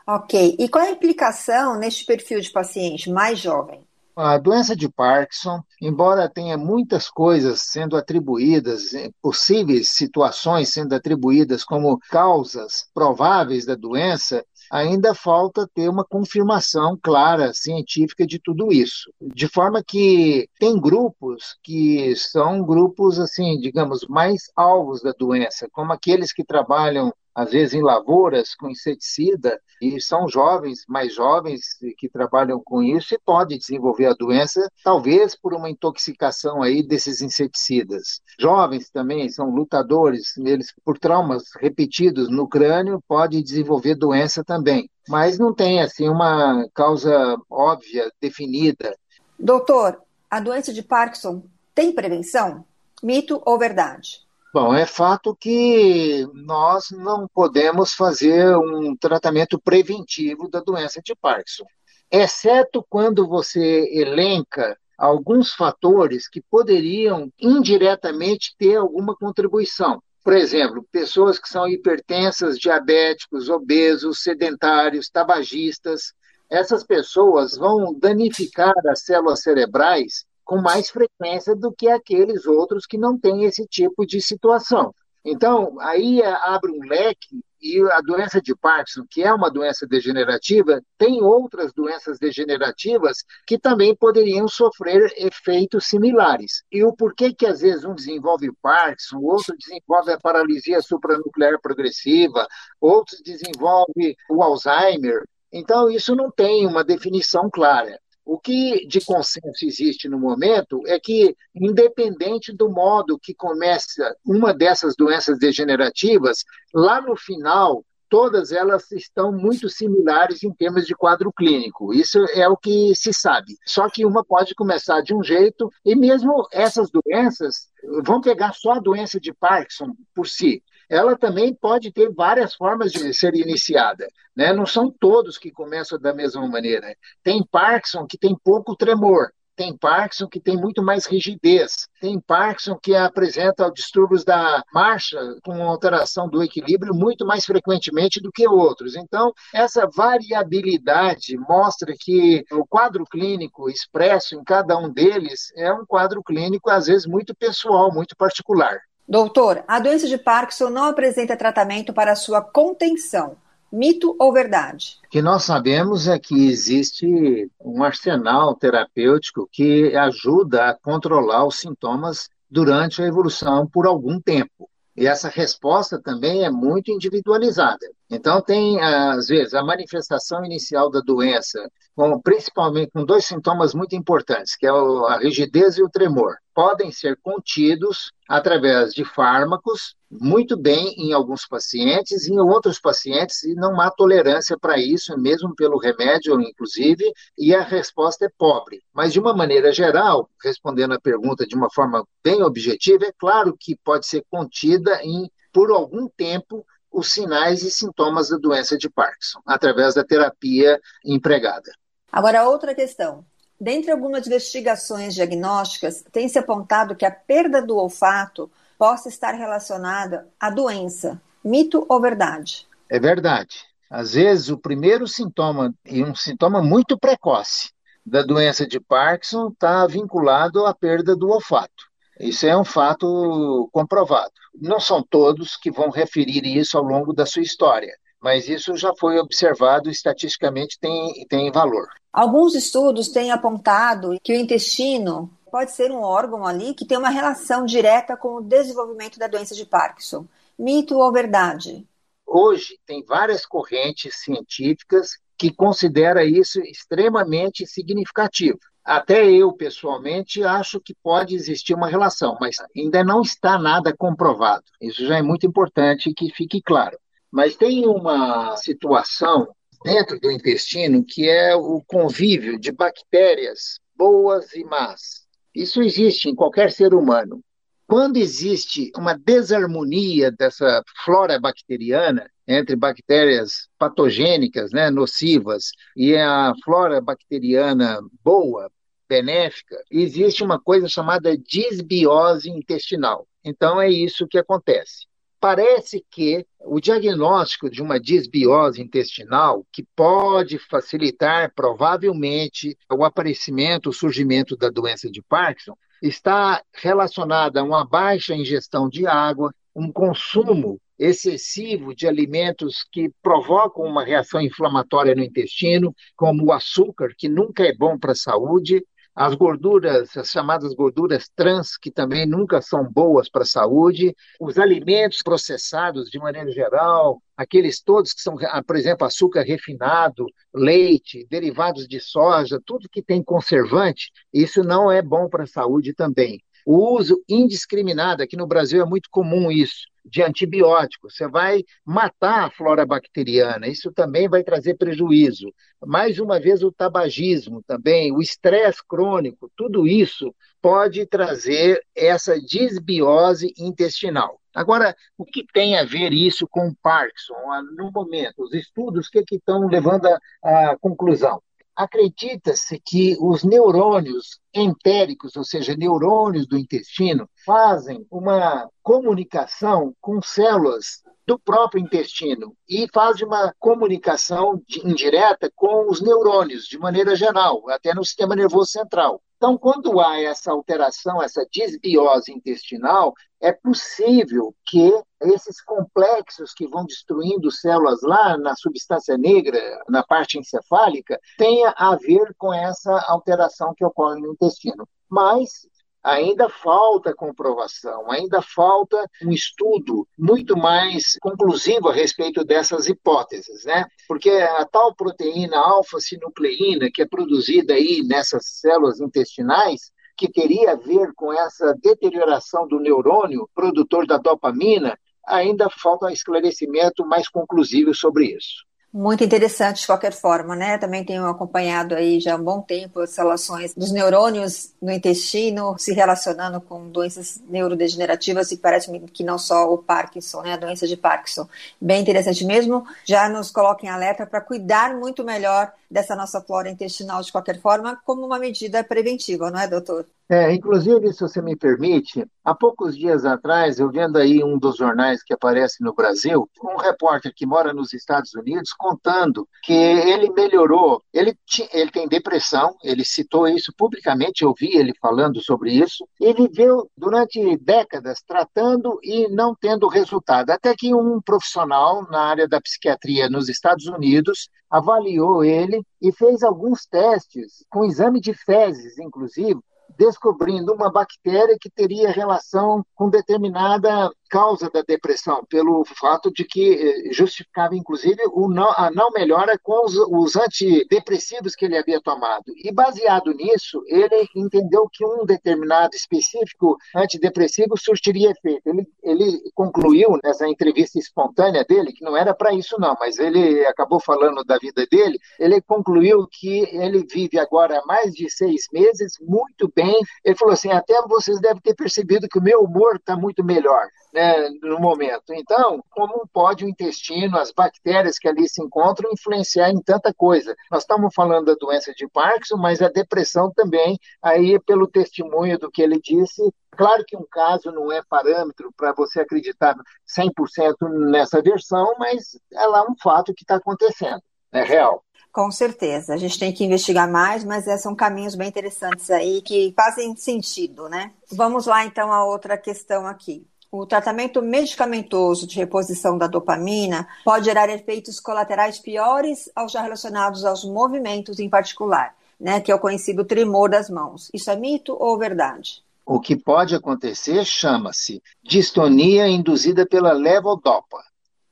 Ok. 0.07 0.55
E 0.57 0.69
qual 0.69 0.85
é 0.85 0.91
a 0.91 0.93
implicação 0.93 1.77
neste 1.77 2.05
perfil 2.05 2.41
de 2.41 2.53
paciente 2.53 3.11
mais 3.11 3.37
jovem? 3.37 3.85
A 4.17 4.39
doença 4.39 4.75
de 4.75 4.89
Parkinson, 4.89 5.61
embora 5.79 6.27
tenha 6.27 6.57
muitas 6.57 7.11
coisas 7.11 7.61
sendo 7.61 7.99
atribuídas, 7.99 8.93
possíveis 9.21 9.91
situações 9.91 10.71
sendo 10.71 10.95
atribuídas 10.95 11.63
como 11.63 11.99
causas 12.09 12.89
prováveis 12.95 13.67
da 13.67 13.75
doença, 13.75 14.43
ainda 14.73 15.15
falta 15.15 15.69
ter 15.75 15.91
uma 15.91 16.03
confirmação 16.03 16.99
clara, 17.01 17.53
científica 17.53 18.27
de 18.27 18.39
tudo 18.39 18.73
isso. 18.73 19.13
De 19.21 19.47
forma 19.49 19.85
que 19.87 20.49
tem 20.59 20.81
grupos 20.81 21.59
que 21.63 22.17
são 22.17 22.65
grupos, 22.65 23.21
assim, 23.21 23.59
digamos, 23.61 24.07
mais 24.09 24.45
alvos 24.57 25.03
da 25.03 25.13
doença, 25.13 25.69
como 25.71 25.93
aqueles 25.93 26.33
que 26.33 26.43
trabalham 26.43 27.13
às 27.37 27.51
vezes 27.51 27.75
em 27.75 27.83
lavouras 27.83 28.55
com 28.55 28.71
inseticida, 28.71 29.61
e 29.83 30.01
são 30.01 30.27
jovens, 30.27 30.85
mais 30.89 31.15
jovens, 31.15 31.61
que 31.99 32.09
trabalham 32.09 32.59
com 32.65 32.83
isso 32.83 33.15
e 33.15 33.21
podem 33.23 33.59
desenvolver 33.59 34.07
a 34.07 34.15
doença, 34.15 34.67
talvez 34.83 35.37
por 35.39 35.53
uma 35.53 35.69
intoxicação 35.69 36.63
aí 36.63 36.83
desses 36.83 37.21
inseticidas. 37.21 38.23
Jovens 38.41 38.89
também 38.89 39.29
são 39.29 39.51
lutadores, 39.51 40.35
eles 40.39 40.73
por 40.83 40.99
traumas 40.99 41.45
repetidos 41.61 42.31
no 42.31 42.49
crânio 42.49 43.03
podem 43.07 43.43
desenvolver 43.43 43.97
doença 43.97 44.43
também, 44.43 44.89
mas 45.07 45.39
não 45.39 45.55
tem 45.55 45.83
assim 45.83 46.09
uma 46.09 46.67
causa 46.75 47.37
óbvia, 47.51 48.11
definida. 48.19 48.97
Doutor, 49.39 50.01
a 50.31 50.41
doença 50.41 50.73
de 50.73 50.83
Parkinson 50.83 51.45
tem 51.75 51.93
prevenção? 51.93 52.65
Mito 53.03 53.43
ou 53.45 53.59
verdade? 53.59 54.26
Bom, 54.53 54.75
é 54.75 54.87
fato 54.87 55.37
que 55.37 56.27
nós 56.33 56.87
não 56.91 57.29
podemos 57.29 57.93
fazer 57.93 58.57
um 58.57 58.97
tratamento 58.97 59.61
preventivo 59.61 60.49
da 60.49 60.61
doença 60.61 61.01
de 61.03 61.15
Parkinson, 61.15 61.67
exceto 62.11 62.85
quando 62.89 63.29
você 63.29 63.87
elenca 63.93 64.79
alguns 64.97 65.53
fatores 65.53 66.27
que 66.27 66.41
poderiam 66.41 67.31
indiretamente 67.39 68.55
ter 68.59 68.77
alguma 68.77 69.15
contribuição. 69.15 70.03
Por 70.25 70.33
exemplo, 70.33 70.87
pessoas 70.91 71.39
que 71.39 71.49
são 71.49 71.69
hipertensas, 71.69 72.59
diabéticos, 72.59 73.49
obesos, 73.49 74.23
sedentários, 74.23 75.11
tabagistas, 75.11 76.15
essas 76.49 76.83
pessoas 76.83 77.57
vão 77.57 77.93
danificar 77.99 78.75
as 78.89 79.03
células 79.03 79.43
cerebrais 79.43 80.25
com 80.47 80.63
mais 80.63 80.89
frequência 80.89 81.55
do 81.57 81.73
que 81.73 81.89
aqueles 81.89 82.47
outros 82.47 82.87
que 82.87 82.97
não 82.97 83.19
têm 83.19 83.45
esse 83.45 83.67
tipo 83.67 84.07
de 84.07 84.23
situação. 84.23 84.95
Então, 85.25 85.77
aí 85.81 86.23
é, 86.23 86.33
abre 86.45 86.71
um 86.71 86.89
leque 86.89 87.41
e 87.61 87.81
a 87.91 88.01
doença 88.01 88.41
de 88.41 88.55
Parkinson, 88.55 89.05
que 89.11 89.25
é 89.25 89.33
uma 89.33 89.51
doença 89.51 89.85
degenerativa, 89.85 90.81
tem 90.97 91.21
outras 91.21 91.73
doenças 91.73 92.17
degenerativas 92.21 93.25
que 93.45 93.59
também 93.59 93.97
poderiam 93.97 94.47
sofrer 94.47 95.13
efeitos 95.17 95.87
similares. 95.87 96.63
E 96.71 96.85
o 96.85 96.95
porquê 96.95 97.35
que 97.35 97.45
às 97.45 97.61
vezes 97.61 97.85
um 97.85 97.95
desenvolve 97.95 98.53
Parkinson, 98.63 99.19
outro 99.19 99.57
desenvolve 99.59 100.13
a 100.13 100.21
paralisia 100.21 100.81
supranuclear 100.81 101.61
progressiva, 101.61 102.47
outros 102.81 103.21
desenvolve 103.21 104.15
o 104.31 104.45
Alzheimer. 104.45 105.25
Então, 105.53 105.91
isso 105.91 106.15
não 106.15 106.31
tem 106.31 106.67
uma 106.67 106.85
definição 106.85 107.51
clara. 107.51 107.99
O 108.27 108.41
que 108.41 108.85
de 108.89 109.01
consenso 109.05 109.65
existe 109.65 110.09
no 110.09 110.19
momento 110.19 110.83
é 110.89 110.99
que, 110.99 111.37
independente 111.55 112.53
do 112.53 112.69
modo 112.69 113.21
que 113.23 113.33
começa 113.33 114.17
uma 114.27 114.53
dessas 114.53 114.97
doenças 114.97 115.39
degenerativas, 115.39 116.39
lá 116.75 117.01
no 117.01 117.17
final 117.17 117.85
todas 118.09 118.51
elas 118.51 118.91
estão 118.93 119.33
muito 119.33 119.69
similares 119.69 120.43
em 120.43 120.53
termos 120.53 120.87
de 120.87 120.95
quadro 120.95 121.33
clínico. 121.33 121.95
Isso 121.95 122.19
é 122.35 122.49
o 122.49 122.57
que 122.57 122.95
se 122.95 123.13
sabe. 123.13 123.57
Só 123.65 123.89
que 123.89 124.05
uma 124.05 124.25
pode 124.25 124.55
começar 124.55 125.01
de 125.03 125.15
um 125.15 125.23
jeito, 125.23 125.71
e 125.85 125.95
mesmo 125.95 126.47
essas 126.53 126.89
doenças, 126.91 127.69
vão 128.05 128.21
pegar 128.21 128.53
só 128.55 128.73
a 128.73 128.81
doença 128.81 129.21
de 129.21 129.33
Parkinson 129.33 129.93
por 130.15 130.27
si. 130.27 130.63
Ela 130.89 131.17
também 131.17 131.55
pode 131.55 131.93
ter 131.93 132.13
várias 132.13 132.55
formas 132.55 132.93
de 132.93 133.13
ser 133.13 133.35
iniciada. 133.35 134.07
Né? 134.35 134.53
Não 134.53 134.67
são 134.67 134.91
todos 134.91 135.39
que 135.39 135.51
começam 135.51 135.99
da 135.99 136.15
mesma 136.15 136.47
maneira. 136.47 136.95
Tem 137.23 137.45
Parkinson 137.45 138.07
que 138.07 138.19
tem 138.19 138.37
pouco 138.37 138.77
tremor, 138.77 139.31
tem 139.57 139.77
Parkinson 139.77 140.29
que 140.29 140.39
tem 140.39 140.57
muito 140.57 140.83
mais 140.83 141.07
rigidez, 141.07 141.89
tem 141.99 142.21
Parkinson 142.21 142.77
que 142.81 142.95
apresenta 142.95 143.71
distúrbios 143.73 144.23
da 144.23 144.63
marcha 144.73 145.19
com 145.43 145.63
alteração 145.63 146.29
do 146.29 146.43
equilíbrio 146.43 146.95
muito 146.95 147.25
mais 147.25 147.45
frequentemente 147.47 148.21
do 148.21 148.31
que 148.31 148.47
outros. 148.47 148.95
Então, 148.95 149.33
essa 149.55 149.89
variabilidade 149.89 151.37
mostra 151.39 151.95
que 151.99 152.45
o 152.53 152.67
quadro 152.67 153.05
clínico 153.07 153.71
expresso 153.71 154.37
em 154.37 154.45
cada 154.45 154.77
um 154.77 154.93
deles 154.93 155.51
é 155.57 155.73
um 155.73 155.87
quadro 155.87 156.23
clínico, 156.23 156.69
às 156.69 156.87
vezes, 156.87 157.07
muito 157.07 157.35
pessoal, 157.35 157.91
muito 157.93 158.15
particular. 158.15 158.79
Doutor, 159.09 159.63
a 159.69 159.79
doença 159.79 160.09
de 160.09 160.19
Parkinson 160.19 160.69
não 160.69 160.85
apresenta 160.85 161.37
tratamento 161.37 161.93
para 161.93 162.17
sua 162.17 162.41
contenção. 162.41 163.37
Mito 163.71 164.17
ou 164.19 164.33
verdade? 164.33 164.99
O 165.05 165.09
que 165.09 165.21
nós 165.21 165.45
sabemos 165.45 166.09
é 166.09 166.19
que 166.19 166.49
existe 166.49 167.51
um 167.61 167.83
arsenal 167.83 168.55
terapêutico 168.55 169.49
que 169.51 169.95
ajuda 169.97 170.71
a 170.71 170.75
controlar 170.75 171.47
os 171.47 171.61
sintomas 171.61 172.29
durante 172.51 173.03
a 173.03 173.07
evolução 173.07 173.67
por 173.67 173.87
algum 173.87 174.21
tempo. 174.21 174.69
E 174.97 175.07
essa 175.07 175.29
resposta 175.29 176.01
também 176.01 176.45
é 176.45 176.51
muito 176.51 176.91
individualizada. 176.91 177.87
Então, 178.09 178.41
tem, 178.41 178.81
às 178.81 179.27
vezes, 179.27 179.53
a 179.53 179.65
manifestação 179.65 180.45
inicial 180.45 180.89
da 180.89 181.01
doença, 181.01 181.69
com, 181.95 182.21
principalmente 182.21 182.93
com 182.93 183.05
dois 183.05 183.25
sintomas 183.25 183.75
muito 183.75 183.97
importantes, 183.97 184.57
que 184.57 184.65
é 184.65 184.71
a 184.71 185.19
rigidez 185.19 185.77
e 185.77 185.83
o 185.83 185.91
tremor. 185.91 186.37
Podem 186.55 186.93
ser 186.93 187.19
contidos 187.21 188.13
através 188.29 188.93
de 188.95 189.05
fármacos, 189.05 189.97
muito 190.09 190.57
bem 190.57 190.95
em 190.97 191.13
alguns 191.13 191.49
pacientes, 191.49 192.29
em 192.29 192.39
outros 192.39 192.79
pacientes 192.79 193.43
e 193.43 193.55
não 193.55 193.81
há 193.81 193.91
tolerância 193.91 194.57
para 194.57 194.79
isso, 194.79 195.19
mesmo 195.19 195.53
pelo 195.57 195.79
remédio, 195.79 196.41
inclusive, 196.41 197.05
e 197.37 197.53
a 197.53 197.63
resposta 197.63 198.27
é 198.27 198.31
pobre. 198.39 198.81
Mas, 198.95 199.13
de 199.13 199.19
uma 199.19 199.35
maneira 199.35 199.73
geral, 199.73 200.31
respondendo 200.43 200.95
a 200.95 201.01
pergunta 201.01 201.45
de 201.45 201.57
uma 201.57 201.69
forma 201.71 202.07
bem 202.23 202.41
objetiva, 202.43 203.07
é 203.07 203.13
claro 203.19 203.57
que 203.59 203.77
pode 203.85 204.07
ser 204.07 204.25
contida 204.31 205.01
em, 205.03 205.29
por 205.53 205.73
algum 205.73 206.09
tempo 206.17 206.65
os 206.97 207.13
sinais 207.13 207.63
e 207.63 207.71
sintomas 207.71 208.31
da 208.31 208.39
doença 208.39 208.79
de 208.79 208.89
Parkinson, 208.89 209.41
através 209.47 209.95
da 209.95 210.03
terapia 210.03 210.81
empregada. 211.05 211.71
Agora, 212.11 212.49
outra 212.49 212.75
questão. 212.75 213.23
Dentre 213.61 213.91
algumas 213.91 214.27
investigações 214.27 215.15
diagnósticas, 215.15 216.03
tem 216.11 216.27
se 216.27 216.39
apontado 216.39 216.97
que 216.97 217.05
a 217.05 217.11
perda 217.11 217.61
do 217.61 217.77
olfato 217.77 218.51
possa 218.79 219.11
estar 219.11 219.33
relacionada 219.33 220.27
à 220.41 220.49
doença. 220.49 221.21
Mito 221.45 221.85
ou 221.87 222.01
verdade? 222.01 222.67
É 222.89 222.99
verdade. 222.99 223.65
Às 223.91 224.15
vezes, 224.15 224.49
o 224.49 224.59
primeiro 224.59 225.07
sintoma, 225.07 225.75
e 225.85 226.03
um 226.03 226.15
sintoma 226.15 226.63
muito 226.63 226.99
precoce, 226.99 227.71
da 228.05 228.23
doença 228.23 228.67
de 228.67 228.81
Parkinson 228.81 229.49
está 229.49 229.87
vinculado 229.87 230.65
à 230.65 230.75
perda 230.75 231.15
do 231.15 231.29
olfato. 231.29 231.86
Isso 232.19 232.47
é 232.47 232.57
um 232.57 232.65
fato 232.65 233.69
comprovado. 233.73 234.33
Não 234.55 234.81
são 234.81 235.03
todos 235.03 235.57
que 235.57 235.71
vão 235.71 235.91
referir 235.91 236.47
isso 236.47 236.79
ao 236.79 236.85
longo 236.85 237.13
da 237.13 237.27
sua 237.27 237.43
história, 237.43 237.95
mas 238.21 238.49
isso 238.49 238.77
já 238.77 238.93
foi 238.99 239.19
observado 239.19 239.89
e 239.89 239.93
estatisticamente 239.93 240.79
tem, 240.81 241.27
tem 241.29 241.53
valor. 241.53 241.89
Alguns 242.13 242.55
estudos 242.55 243.09
têm 243.09 243.31
apontado 243.31 244.17
que 244.23 244.33
o 244.33 244.37
intestino 244.41 245.31
pode 245.51 245.73
ser 245.73 245.91
um 245.91 246.03
órgão 246.03 246.47
ali 246.47 246.75
que 246.75 246.87
tem 246.87 246.99
uma 246.99 247.11
relação 247.11 247.65
direta 247.65 248.17
com 248.17 248.37
o 248.37 248.43
desenvolvimento 248.43 249.19
da 249.19 249.27
doença 249.27 249.55
de 249.55 249.67
Parkinson. 249.67 250.27
Mito 250.59 250.99
ou 250.99 251.13
verdade? 251.13 251.87
Hoje 252.27 252.79
tem 252.87 253.05
várias 253.05 253.47
correntes 253.47 254.17
científicas 254.17 255.19
que 255.39 255.53
considera 255.53 256.25
isso 256.25 256.61
extremamente 256.61 257.67
significativo. 257.67 258.59
Até 258.85 259.29
eu, 259.29 259.53
pessoalmente, 259.53 260.45
acho 260.45 260.81
que 260.81 260.95
pode 261.03 261.35
existir 261.35 261.75
uma 261.75 261.89
relação, 261.89 262.37
mas 262.41 262.57
ainda 262.77 263.03
não 263.03 263.21
está 263.21 263.59
nada 263.59 263.95
comprovado. 263.97 264.65
Isso 264.81 265.05
já 265.05 265.19
é 265.19 265.23
muito 265.23 265.45
importante 265.45 266.15
que 266.15 266.33
fique 266.33 266.63
claro. 266.63 266.97
Mas 267.31 267.57
tem 267.57 267.87
uma 267.87 268.57
situação 268.57 269.49
dentro 269.85 270.21
do 270.21 270.31
intestino 270.31 271.05
que 271.05 271.29
é 271.29 271.55
o 271.57 271.83
convívio 271.87 272.59
de 272.59 272.71
bactérias 272.71 273.81
boas 273.97 274.53
e 274.55 274.65
más. 274.65 275.27
Isso 275.55 275.83
existe 275.83 276.29
em 276.29 276.35
qualquer 276.35 276.71
ser 276.71 276.95
humano. 276.95 277.41
Quando 277.89 278.17
existe 278.17 278.91
uma 278.97 279.17
desarmonia 279.17 280.31
dessa 280.31 280.83
flora 281.05 281.41
bacteriana 281.41 282.29
entre 282.47 282.77
bactérias 282.77 283.69
patogênicas, 283.79 284.71
né, 284.73 284.91
nocivas, 284.91 285.73
e 285.97 286.17
a 286.17 286.53
flora 286.65 287.01
bacteriana 287.01 288.01
boa, 288.23 288.71
benéfica, 289.09 289.77
existe 289.91 290.43
uma 290.43 290.61
coisa 290.61 290.89
chamada 290.89 291.37
disbiose 291.37 292.51
intestinal. 292.51 293.27
Então 293.45 293.81
é 293.81 293.89
isso 293.89 294.27
que 294.27 294.39
acontece. 294.39 295.07
Parece 295.39 296.05
que 296.11 296.45
o 296.61 296.81
diagnóstico 296.81 297.71
de 297.71 297.83
uma 297.83 298.01
disbiose 298.01 298.81
intestinal, 298.83 299.65
que 299.71 299.87
pode 299.95 300.59
facilitar 300.59 301.53
provavelmente 301.55 302.77
o 302.91 303.05
aparecimento, 303.05 303.91
o 303.91 303.93
surgimento 303.93 304.57
da 304.57 304.71
doença 304.71 305.11
de 305.11 305.23
Parkinson, 305.23 305.77
está 306.03 306.63
relacionada 306.75 307.61
a 307.61 307.65
uma 307.65 307.85
baixa 307.85 308.35
ingestão 308.35 308.89
de 308.89 309.07
água, 309.07 309.55
um 309.75 309.93
consumo 309.93 310.81
excessivo 310.99 311.95
de 311.95 312.07
alimentos 312.07 312.87
que 312.91 313.11
provocam 313.23 313.85
uma 313.85 314.05
reação 314.05 314.41
inflamatória 314.41 315.15
no 315.15 315.23
intestino, 315.23 315.95
como 316.15 316.47
o 316.47 316.53
açúcar, 316.53 317.15
que 317.17 317.29
nunca 317.29 317.65
é 317.65 317.75
bom 317.75 317.99
para 317.99 318.13
a 318.13 318.17
saúde, 318.17 318.83
as 319.17 319.35
gorduras, 319.35 320.15
as 320.15 320.29
chamadas 320.29 320.75
gorduras 320.75 321.27
trans, 321.35 321.79
que 321.79 321.91
também 321.91 322.27
nunca 322.27 322.61
são 322.61 322.85
boas 322.85 323.31
para 323.31 323.45
a 323.45 323.47
saúde, 323.47 324.15
os 324.39 324.59
alimentos 324.59 325.23
processados 325.23 326.11
de 326.11 326.19
maneira 326.19 326.51
geral, 326.53 327.23
aqueles 327.35 327.81
todos 327.81 328.13
que 328.13 328.21
são, 328.21 328.37
ah, 328.43 328.63
por 328.63 328.77
exemplo, 328.77 329.07
açúcar 329.07 329.43
refinado, 329.43 330.27
leite, 330.55 331.27
derivados 331.31 331.89
de 331.89 331.99
soja, 331.99 332.61
tudo 332.65 332.91
que 332.91 333.03
tem 333.03 333.23
conservante, 333.23 334.13
isso 334.33 334.63
não 334.63 334.93
é 334.93 335.01
bom 335.01 335.31
para 335.31 335.45
a 335.45 335.47
saúde 335.47 335.95
também. 335.95 336.43
O 336.67 336.97
uso 336.97 337.23
indiscriminado, 337.29 338.25
aqui 338.25 338.37
no 338.37 338.45
Brasil 338.45 338.83
é 338.83 338.85
muito 338.85 339.09
comum 339.09 339.53
isso, 339.53 339.87
de 340.05 340.21
antibióticos. 340.21 341.15
Você 341.15 341.29
vai 341.29 341.63
matar 341.85 342.45
a 342.45 342.51
flora 342.51 342.85
bacteriana, 342.85 343.69
isso 343.69 343.93
também 343.93 344.29
vai 344.29 344.43
trazer 344.43 344.75
prejuízo. 344.75 345.55
Mais 345.87 346.19
uma 346.19 346.41
vez, 346.41 346.65
o 346.65 346.73
tabagismo 346.73 347.63
também, 347.69 348.11
o 348.11 348.21
estresse 348.21 348.81
crônico, 348.85 349.49
tudo 349.57 349.87
isso 349.87 350.35
pode 350.61 351.07
trazer 351.07 351.81
essa 351.95 352.37
disbiose 352.41 353.55
intestinal. 353.57 354.41
Agora, 354.53 354.93
o 355.17 355.25
que 355.25 355.47
tem 355.53 355.79
a 355.79 355.85
ver 355.85 356.13
isso 356.13 356.49
com 356.49 356.75
Parkinson? 356.83 357.35
No 357.77 357.93
momento, 357.93 358.43
os 358.43 358.53
estudos, 358.53 359.07
o 359.07 359.11
que, 359.13 359.23
que 359.23 359.37
estão 359.37 359.69
levando 359.69 360.09
à 360.43 360.77
conclusão? 360.81 361.41
Acredita-se 361.77 362.81
que 362.85 363.17
os 363.21 363.45
neurônios 363.45 364.41
entéricos, 364.55 365.37
ou 365.37 365.45
seja, 365.45 365.77
neurônios 365.77 366.47
do 366.47 366.57
intestino, 366.57 367.29
fazem 367.45 368.07
uma 368.11 368.69
comunicação 368.83 369.95
com 370.01 370.23
células 370.23 371.03
do 371.27 371.39
próprio 371.39 371.83
intestino 371.83 372.57
e 372.69 372.89
fazem 372.95 373.27
uma 373.27 373.53
comunicação 373.59 374.63
indireta 374.85 375.51
com 375.55 375.91
os 375.91 376.01
neurônios, 376.01 376.67
de 376.67 376.79
maneira 376.79 377.17
geral, 377.17 377.69
até 377.69 377.93
no 377.93 378.05
sistema 378.05 378.37
nervoso 378.37 378.71
central. 378.71 379.21
Então, 379.37 379.59
quando 379.59 380.01
há 380.01 380.19
essa 380.21 380.51
alteração, 380.51 381.23
essa 381.23 381.47
disbiose 381.51 382.33
intestinal, 382.33 383.13
é 383.41 383.53
possível 383.53 384.55
que 384.67 384.91
esses 385.21 385.61
complexos 385.63 386.55
que 386.55 386.67
vão 386.67 386.87
destruindo 386.87 387.51
células 387.51 388.01
lá 388.03 388.39
na 388.39 388.55
substância 388.57 389.17
negra, 389.19 389.59
na 389.89 390.03
parte 390.03 390.39
encefálica, 390.39 391.21
tenha 391.37 391.75
a 391.77 391.95
ver 391.97 392.35
com 392.39 392.53
essa 392.53 392.99
alteração 393.09 393.75
que 393.75 393.85
ocorre 393.85 394.21
no 394.21 394.33
intestino. 394.33 394.89
Mas 395.09 395.69
ainda 396.07 396.49
falta 396.49 397.13
comprovação, 397.13 398.09
ainda 398.09 398.41
falta 398.41 398.97
um 399.25 399.33
estudo 399.33 400.07
muito 400.17 400.57
mais 400.57 401.19
conclusivo 401.21 401.89
a 401.89 401.93
respeito 401.93 402.45
dessas 402.45 402.87
hipóteses, 402.87 403.65
né? 403.65 403.85
Porque 404.07 404.31
a 404.31 404.65
tal 404.67 404.95
proteína 404.95 405.59
alfa-sinucleína 405.59 406.91
que 406.95 407.03
é 407.03 407.07
produzida 407.07 407.75
aí 407.75 408.05
nessas 408.07 408.47
células 408.61 409.01
intestinais, 409.01 409.91
que 410.17 410.31
teria 410.31 410.73
a 410.73 410.77
ver 410.77 411.13
com 411.17 411.33
essa 411.33 411.75
deterioração 411.83 412.69
do 412.69 412.79
neurônio 412.79 413.51
produtor 413.53 414.07
da 414.07 414.17
dopamina, 414.17 414.97
ainda 415.27 415.69
falta 415.69 416.13
esclarecimento 416.13 417.05
mais 417.05 417.29
conclusivo 417.29 417.93
sobre 417.93 418.27
isso. 418.27 418.65
Muito 418.99 419.23
interessante 419.23 419.81
de 419.83 419.87
qualquer 419.87 420.15
forma, 420.15 420.57
né? 420.57 420.79
Também 420.79 421.05
tenho 421.05 421.27
acompanhado 421.27 421.95
aí 421.95 422.19
já 422.19 422.33
há 422.33 422.37
um 422.37 422.43
bom 422.43 422.63
tempo 422.63 423.01
as 423.01 423.15
relações 423.15 423.75
dos 423.75 423.93
neurônios 423.93 424.73
no 424.81 424.91
intestino 424.91 425.77
se 425.79 425.93
relacionando 425.93 426.63
com 426.63 426.89
doenças 426.89 427.39
neurodegenerativas 427.47 428.51
e 428.53 428.57
parece 428.57 428.99
que 429.13 429.23
não 429.23 429.37
só 429.37 429.71
o 429.71 429.77
Parkinson, 429.77 430.41
né? 430.41 430.55
A 430.55 430.57
doença 430.57 430.87
de 430.89 430.97
Parkinson. 430.97 431.47
Bem 431.79 432.01
interessante 432.01 432.43
mesmo. 432.47 432.87
Já 433.05 433.29
nos 433.29 433.51
coloca 433.51 433.85
em 433.85 433.91
alerta 433.91 434.25
para 434.25 434.41
cuidar 434.41 434.97
muito 434.97 435.23
melhor 435.23 435.71
dessa 435.91 436.17
nossa 436.17 436.41
flora 436.41 436.71
intestinal 436.71 437.21
de 437.23 437.31
qualquer 437.31 437.61
forma, 437.61 438.01
como 438.03 438.25
uma 438.25 438.39
medida 438.39 438.83
preventiva, 438.83 439.51
não 439.51 439.61
é, 439.61 439.69
doutor? 439.69 440.07
É, 440.29 440.53
inclusive, 440.53 441.13
se 441.13 441.21
você 441.21 441.41
me 441.41 441.55
permite, 441.55 442.27
há 442.45 442.53
poucos 442.53 442.99
dias 442.99 443.25
atrás, 443.25 443.79
eu 443.79 443.89
vendo 443.93 444.17
aí 444.17 444.43
um 444.43 444.59
dos 444.59 444.77
jornais 444.77 445.23
que 445.23 445.33
aparece 445.33 445.85
no 445.85 445.95
Brasil, 445.95 446.51
um 446.65 446.77
repórter 446.79 447.33
que 447.33 447.47
mora 447.47 447.73
nos 447.73 447.93
Estados 447.93 448.35
Unidos 448.35 448.73
contando 448.77 449.49
que 449.63 449.73
ele 449.73 450.29
melhorou, 450.33 451.01
ele, 451.15 451.33
ele 451.73 451.93
tem 451.93 452.09
depressão, 452.09 452.75
ele 452.83 453.05
citou 453.05 453.47
isso 453.47 453.73
publicamente, 453.79 454.43
eu 454.43 454.53
vi 454.59 454.77
ele 454.77 454.93
falando 455.01 455.41
sobre 455.41 455.71
isso, 455.71 456.05
e 456.21 456.33
viveu 456.35 456.91
durante 456.99 457.57
décadas 457.59 458.21
tratando 458.27 458.99
e 459.05 459.29
não 459.29 459.55
tendo 459.55 459.87
resultado, 459.87 460.51
até 460.51 460.75
que 460.77 460.93
um 460.93 461.21
profissional 461.21 462.05
na 462.11 462.23
área 462.23 462.49
da 462.49 462.61
psiquiatria 462.61 463.31
nos 463.31 463.49
Estados 463.49 463.87
Unidos 463.87 464.49
avaliou 464.69 465.45
ele 465.45 465.83
e 466.03 466.13
fez 466.13 466.43
alguns 466.43 466.87
testes, 466.87 467.65
com 467.71 467.85
exame 467.85 468.21
de 468.21 468.35
fezes, 468.35 468.99
inclusive, 468.99 469.61
descobrindo 469.97 470.73
uma 470.73 470.91
bactéria 470.91 471.57
que 471.61 471.71
teria 471.71 472.11
relação 472.11 472.85
com 472.95 473.09
determinada 473.09 474.11
causa 474.29 474.71
da 474.71 474.83
depressão, 474.83 475.45
pelo 475.49 475.85
fato 475.85 476.31
de 476.33 476.45
que 476.45 476.75
eh, 476.75 477.13
justificava, 477.13 477.75
inclusive, 477.75 478.23
não, 478.49 478.71
a 478.77 478.91
não 478.91 479.11
melhora 479.11 479.59
com 479.59 479.85
os, 479.85 479.97
os, 479.97 480.37
antidepressivos 480.37 481.55
que 481.55 481.65
ele 481.65 481.77
havia 481.77 482.01
tomado. 482.01 482.45
E, 482.57 482.73
baseado 482.73 483.33
nisso, 483.33 483.83
ele 483.87 484.29
entendeu 484.35 484.89
que 484.93 485.05
um 485.05 485.25
determinado 485.25 485.95
específico 485.95 486.77
antidepressivo 486.95 487.77
surtiria 487.77 488.31
efeito. 488.31 488.69
Ele, 488.69 488.87
ele 489.03 489.51
concluiu 489.55 490.19
nessa 490.23 490.49
entrevista 490.49 490.99
espontânea 490.99 491.65
dele, 491.65 491.93
que 491.93 492.05
não 492.05 492.17
era 492.17 492.35
para 492.35 492.53
isso, 492.53 492.77
não, 492.79 492.97
mas 492.99 493.19
ele 493.19 493.65
acabou 493.67 494.01
falando 494.01 494.45
da 494.45 494.59
vida 494.59 494.87
dele, 494.91 495.19
ele 495.39 495.61
concluiu 495.61 496.27
que 496.31 496.61
ele 496.77 497.07
vive 497.11 497.39
agora 497.39 497.83
mais 497.87 498.13
de 498.13 498.31
seis 498.31 498.67
meses, 498.73 499.19
muito 499.21 499.71
bem. 499.75 499.99
Ele 500.25 500.37
falou 500.37 500.55
assim: 500.55 500.71
até 500.71 501.01
vocês 501.07 501.41
devem 501.41 501.61
ter 501.61 501.75
percebido 501.75 502.29
que 502.29 502.39
o 502.39 502.43
meu 502.43 502.61
humor 502.61 502.97
está 502.97 503.17
muito 503.17 503.45
melhor 503.45 503.87
né, 504.13 504.49
no 504.63 504.79
momento. 504.79 505.33
Então, 505.33 505.83
como 505.91 506.29
pode 506.33 506.65
o 506.65 506.69
intestino, 506.69 507.39
as 507.39 507.53
bactérias 507.53 508.19
que 508.19 508.29
ali 508.29 508.49
se 508.49 508.63
encontram, 508.63 509.11
influenciar 509.13 509.71
em 509.71 509.81
tanta 509.81 510.13
coisa? 510.15 510.55
Nós 510.71 510.83
estamos 510.83 511.15
falando 511.15 511.47
da 511.47 511.55
doença 511.55 511.93
de 511.93 512.09
Parkinson, 512.09 512.57
mas 512.57 512.83
a 512.83 512.89
depressão 512.89 513.53
também, 513.55 513.99
aí 514.23 514.59
pelo 514.61 514.87
testemunho 514.87 515.59
do 515.59 515.71
que 515.71 515.83
ele 515.83 516.01
disse, 516.01 516.43
Claro 516.77 517.03
que 517.07 517.17
um 517.17 517.25
caso 517.31 517.73
não 517.73 517.91
é 517.91 518.03
parâmetro 518.07 518.71
para 518.77 518.93
você 518.93 519.21
acreditar 519.21 519.75
100% 520.07 520.75
nessa 521.11 521.41
versão, 521.41 521.95
mas 521.99 522.39
é 522.53 522.67
lá 522.67 522.83
um 522.83 522.95
fato 523.03 523.33
que 523.35 523.45
está 523.45 523.57
acontecendo, 523.57 524.21
é 524.53 524.63
real. 524.63 525.03
Com 525.33 525.51
certeza, 525.51 526.15
a 526.15 526.17
gente 526.17 526.39
tem 526.39 526.53
que 526.53 526.65
investigar 526.65 527.11
mais, 527.11 527.45
mas 527.45 527.67
é, 527.67 527.77
são 527.77 527.95
caminhos 527.95 528.35
bem 528.35 528.49
interessantes 528.49 529.11
aí 529.11 529.43
que 529.43 529.73
fazem 529.77 530.17
sentido, 530.17 530.89
né? 530.89 531.13
Vamos 531.31 531.67
lá 531.67 531.85
então 531.85 532.11
a 532.11 532.25
outra 532.25 532.57
questão 532.57 533.07
aqui. 533.07 533.47
O 533.71 533.85
tratamento 533.85 534.41
medicamentoso 534.41 535.47
de 535.47 535.57
reposição 535.57 536.17
da 536.17 536.27
dopamina 536.27 537.07
pode 537.25 537.47
gerar 537.47 537.69
efeitos 537.69 538.21
colaterais 538.21 538.79
piores 538.79 539.51
aos 539.55 539.73
já 539.73 539.83
relacionados 539.83 540.45
aos 540.45 540.65
movimentos 540.65 541.41
em 541.41 541.51
particular, 541.51 542.15
né, 542.39 542.61
que 542.61 542.71
é 542.71 542.75
o 542.75 542.79
conhecido 542.79 543.25
tremor 543.25 543.69
das 543.69 543.91
mãos. 543.91 544.31
Isso 544.33 544.51
é 544.51 544.57
mito 544.57 544.97
ou 544.99 545.19
verdade? 545.19 545.83
O 546.05 546.21
que 546.21 546.37
pode 546.37 546.75
acontecer 546.75 547.45
chama-se 547.45 548.23
distonia 548.43 549.27
induzida 549.27 549.85
pela 549.85 550.13
levodopa. 550.13 551.03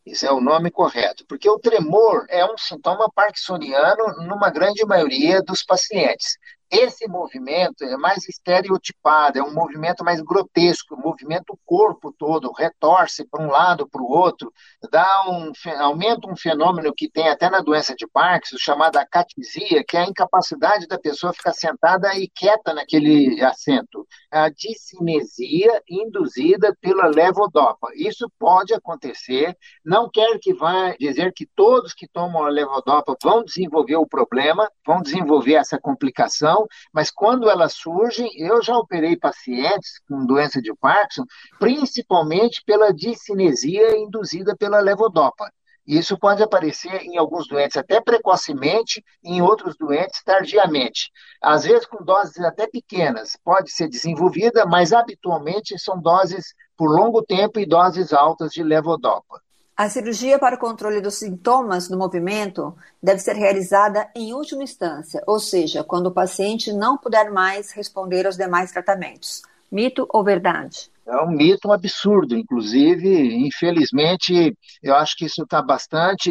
Esse 0.07 0.27
é 0.27 0.31
o 0.31 0.41
nome 0.41 0.71
correto, 0.71 1.25
porque 1.27 1.49
o 1.49 1.59
tremor 1.59 2.27
é 2.29 2.45
um 2.45 2.57
sintoma 2.57 3.11
parkinsoniano 3.11 4.23
numa 4.29 4.51
grande 4.51 4.85
maioria 4.85 5.43
dos 5.43 5.65
pacientes. 5.65 6.37
Esse 6.75 7.07
movimento 7.07 7.85
é 7.85 7.97
mais 7.97 8.29
estereotipado, 8.29 9.39
é 9.39 9.43
um 9.43 9.55
movimento 9.55 10.05
mais 10.05 10.21
grotesco, 10.21 10.97
movimento 10.97 11.53
o 11.53 11.59
corpo 11.65 12.13
todo, 12.19 12.51
retorce 12.51 13.25
para 13.29 13.45
um 13.45 13.49
lado, 13.49 13.89
para 13.89 14.03
o 14.03 14.11
outro, 14.11 14.53
dá 14.91 15.25
um, 15.29 15.53
aumenta 15.79 16.29
um 16.29 16.37
fenômeno 16.37 16.93
que 16.93 17.09
tem 17.09 17.29
até 17.29 17.49
na 17.49 17.61
doença 17.61 17.95
de 17.95 18.09
Parkinson, 18.09 18.57
chamada 18.59 19.01
acatisia, 19.01 19.85
que 19.87 19.97
é 19.97 20.01
a 20.01 20.07
incapacidade 20.07 20.89
da 20.89 20.99
pessoa 20.99 21.33
ficar 21.33 21.53
sentada 21.53 22.13
e 22.17 22.29
quieta 22.29 22.75
naquele 22.75 23.41
assento. 23.45 24.05
A 24.29 24.49
discinesia 24.49 25.81
induzida 25.89 26.77
pela 26.81 27.07
levodopa. 27.07 27.89
Isso 27.95 28.29
pode 28.37 28.75
acontecer, 28.75 29.57
não 29.85 30.11
quer 30.11 30.41
que 30.41 30.53
vá 30.53 30.97
dizer 30.99 31.33
que 31.33 31.47
todos 31.55 31.95
que 31.95 32.09
tomam 32.09 32.45
a 32.45 32.49
levodopa 32.49 33.17
vão 33.23 33.45
desenvolver 33.45 33.97
o 33.97 34.09
problema, 34.09 34.69
vão 34.85 35.01
desenvolver 35.01 35.55
essa 35.55 35.79
complicação, 35.79 36.64
mas 36.93 37.11
quando 37.11 37.49
elas 37.49 37.75
surgem, 37.75 38.31
eu 38.37 38.63
já 38.63 38.77
operei 38.77 39.17
pacientes 39.17 40.01
com 40.09 40.27
doença 40.27 40.61
de 40.61 40.75
Parkinson, 40.75 41.25
principalmente 41.59 42.63
pela 42.65 42.93
discinesia 42.93 43.97
induzida 43.97 44.57
pela 44.57 44.81
levodopa. 44.81 45.51
Isso 45.87 46.19
pode 46.19 46.43
aparecer 46.43 47.03
em 47.03 47.19
alguns 47.19 47.47
doentes 47.47 47.77
até 47.77 48.01
precocemente, 48.01 49.05
em 49.23 49.43
outros 49.43 49.77
doentes 49.77 50.23
tardiamente. 50.25 51.11
Às 51.43 51.65
vezes 51.65 51.87
com 51.87 52.03
doses 52.03 52.39
até 52.41 52.67
pequenas, 52.67 53.37
pode 53.45 53.71
ser 53.71 53.89
desenvolvida, 53.89 54.65
mas 54.65 54.95
habitualmente 54.95 55.79
são 55.79 56.01
doses 56.01 56.55
por 56.77 56.89
longo 56.89 57.23
tempo 57.23 57.61
e 57.61 57.67
doses 57.67 58.15
altas 58.15 58.53
de 58.53 58.63
levodopa. 58.63 59.43
A 59.77 59.89
cirurgia 59.89 60.39
para 60.39 60.55
o 60.55 60.59
controle 60.59 61.01
dos 61.01 61.17
sintomas 61.17 61.89
do 61.89 61.99
movimento 61.99 62.77
deve 63.03 63.19
ser 63.19 63.35
realizada 63.35 64.09
em 64.15 64.33
última 64.33 64.63
instância, 64.63 65.21
ou 65.27 65.41
seja, 65.41 65.83
quando 65.83 66.07
o 66.07 66.13
paciente 66.13 66.73
não 66.73 66.97
puder 66.97 67.29
mais 67.33 67.73
responder 67.73 68.25
aos 68.25 68.37
demais 68.37 68.71
tratamentos. 68.71 69.43
Mito 69.73 70.07
ou 70.11 70.23
verdade? 70.23 70.89
É 71.07 71.17
um 71.23 71.31
mito 71.31 71.69
um 71.69 71.73
absurdo, 71.73 72.35
inclusive, 72.35 73.35
infelizmente, 73.47 74.57
eu 74.83 74.95
acho 74.97 75.15
que 75.17 75.27
isso 75.27 75.43
está 75.43 75.61
bastante 75.61 76.31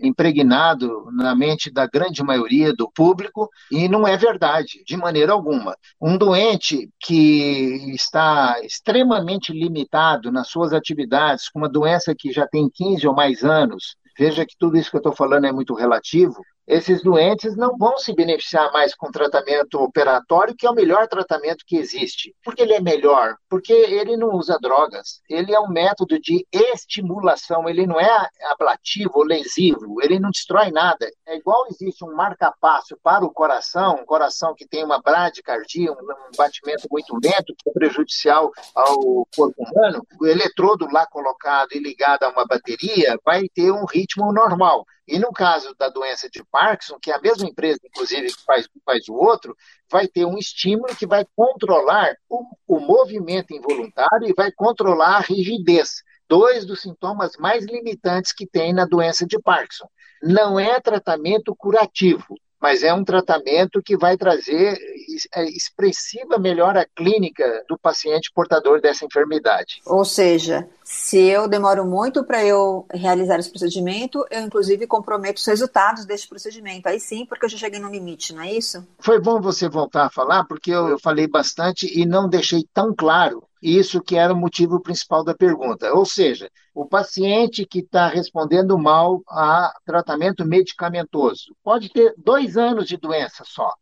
impregnado 0.00 1.10
na 1.12 1.34
mente 1.34 1.70
da 1.70 1.86
grande 1.86 2.22
maioria 2.22 2.72
do 2.72 2.90
público 2.90 3.50
e 3.70 3.86
não 3.86 4.06
é 4.08 4.16
verdade, 4.16 4.82
de 4.86 4.96
maneira 4.96 5.32
alguma. 5.32 5.76
Um 6.00 6.16
doente 6.16 6.88
que 6.98 7.92
está 7.94 8.56
extremamente 8.62 9.52
limitado 9.52 10.32
nas 10.32 10.48
suas 10.48 10.72
atividades, 10.72 11.50
com 11.50 11.58
uma 11.58 11.68
doença 11.68 12.14
que 12.16 12.32
já 12.32 12.46
tem 12.46 12.70
15 12.72 13.06
ou 13.06 13.14
mais 13.14 13.44
anos, 13.44 13.96
veja 14.18 14.46
que 14.46 14.56
tudo 14.58 14.76
isso 14.76 14.90
que 14.90 14.96
eu 14.96 15.00
estou 15.00 15.14
falando 15.14 15.46
é 15.46 15.52
muito 15.52 15.74
relativo, 15.74 16.40
esses 16.66 17.02
doentes 17.02 17.54
não 17.56 17.76
vão 17.76 17.98
se 17.98 18.14
beneficiar 18.14 18.72
mais 18.72 18.94
com 18.94 19.10
tratamento 19.10 19.74
operatório, 19.82 20.54
que 20.56 20.66
é 20.66 20.70
o 20.70 20.74
melhor 20.74 21.06
tratamento 21.06 21.64
que 21.66 21.76
existe. 21.76 22.34
Por 22.42 22.54
que 22.54 22.62
ele 22.62 22.72
é 22.72 22.80
melhor? 22.80 23.36
Porque 23.50 23.72
ele 23.72 24.16
não 24.16 24.30
usa 24.30 24.58
drogas. 24.60 25.20
Ele 25.28 25.54
é 25.54 25.60
um 25.60 25.68
método 25.68 26.18
de 26.18 26.46
estimulação, 26.50 27.68
ele 27.68 27.86
não 27.86 28.00
é 28.00 28.28
ablativo 28.50 29.12
ou 29.16 29.24
lesivo, 29.24 30.02
ele 30.02 30.18
não 30.18 30.30
destrói 30.30 30.70
nada. 30.70 31.06
É 31.34 31.36
igual 31.36 31.66
existe 31.68 32.04
um 32.04 32.14
marca-passo 32.14 32.96
para 33.02 33.24
o 33.24 33.30
coração, 33.30 33.96
um 33.96 34.04
coração 34.04 34.54
que 34.54 34.64
tem 34.64 34.84
uma 34.84 35.02
bradicardia, 35.02 35.90
um 35.90 35.96
batimento 36.36 36.86
muito 36.88 37.12
lento, 37.14 37.52
que 37.58 37.68
é 37.68 37.72
prejudicial 37.72 38.52
ao 38.72 39.26
corpo 39.34 39.54
humano, 39.58 40.06
o 40.20 40.26
eletrodo 40.26 40.86
lá 40.92 41.04
colocado 41.08 41.72
e 41.72 41.80
ligado 41.80 42.22
a 42.22 42.28
uma 42.28 42.46
bateria 42.46 43.18
vai 43.24 43.48
ter 43.52 43.72
um 43.72 43.84
ritmo 43.84 44.32
normal. 44.32 44.86
E 45.08 45.18
no 45.18 45.32
caso 45.32 45.74
da 45.76 45.88
doença 45.88 46.30
de 46.30 46.44
Parkinson, 46.44 47.00
que 47.02 47.10
é 47.10 47.16
a 47.16 47.20
mesma 47.20 47.48
empresa, 47.48 47.80
inclusive, 47.84 48.28
que 48.28 48.44
faz, 48.44 48.68
faz 48.86 49.08
o 49.08 49.14
outro, 49.14 49.56
vai 49.90 50.06
ter 50.06 50.24
um 50.24 50.38
estímulo 50.38 50.94
que 50.94 51.06
vai 51.06 51.26
controlar 51.34 52.14
o, 52.28 52.44
o 52.68 52.78
movimento 52.78 53.52
involuntário 53.52 54.28
e 54.28 54.34
vai 54.34 54.52
controlar 54.52 55.16
a 55.16 55.20
rigidez. 55.20 56.04
Dois 56.28 56.64
dos 56.64 56.82
sintomas 56.82 57.32
mais 57.38 57.64
limitantes 57.64 58.32
que 58.32 58.46
tem 58.46 58.72
na 58.72 58.84
doença 58.84 59.26
de 59.26 59.38
Parkinson. 59.38 59.86
Não 60.22 60.58
é 60.58 60.80
tratamento 60.80 61.54
curativo, 61.54 62.34
mas 62.64 62.82
é 62.82 62.94
um 62.94 63.04
tratamento 63.04 63.82
que 63.82 63.94
vai 63.94 64.16
trazer 64.16 64.78
é, 65.34 65.44
expressiva 65.50 66.38
melhora 66.38 66.88
clínica 66.96 67.62
do 67.68 67.78
paciente 67.78 68.30
portador 68.34 68.80
dessa 68.80 69.04
enfermidade. 69.04 69.82
Ou 69.84 70.02
seja, 70.02 70.66
se 70.96 71.18
eu 71.18 71.48
demoro 71.48 71.84
muito 71.84 72.24
para 72.24 72.44
eu 72.44 72.86
realizar 72.92 73.38
esse 73.38 73.50
procedimento, 73.50 74.24
eu 74.30 74.42
inclusive 74.42 74.86
comprometo 74.86 75.40
os 75.40 75.46
resultados 75.46 76.06
desse 76.06 76.28
procedimento. 76.28 76.88
Aí 76.88 77.00
sim, 77.00 77.26
porque 77.26 77.44
eu 77.44 77.48
já 77.48 77.58
cheguei 77.58 77.80
no 77.80 77.90
limite, 77.90 78.32
não 78.32 78.42
é 78.42 78.52
isso? 78.52 78.86
Foi 79.00 79.20
bom 79.20 79.40
você 79.40 79.68
voltar 79.68 80.06
a 80.06 80.10
falar, 80.10 80.44
porque 80.44 80.70
eu, 80.70 80.88
eu 80.88 80.98
falei 80.98 81.26
bastante 81.26 81.86
e 82.00 82.06
não 82.06 82.28
deixei 82.28 82.64
tão 82.72 82.94
claro 82.94 83.42
isso 83.60 84.00
que 84.00 84.16
era 84.16 84.32
o 84.32 84.36
motivo 84.36 84.80
principal 84.80 85.24
da 85.24 85.34
pergunta. 85.34 85.92
Ou 85.92 86.06
seja, 86.06 86.48
o 86.72 86.86
paciente 86.86 87.66
que 87.66 87.80
está 87.80 88.06
respondendo 88.08 88.78
mal 88.78 89.20
a 89.28 89.72
tratamento 89.84 90.44
medicamentoso 90.44 91.56
pode 91.62 91.88
ter 91.88 92.14
dois 92.16 92.56
anos 92.56 92.86
de 92.86 92.96
doença 92.96 93.42
só. 93.44 93.72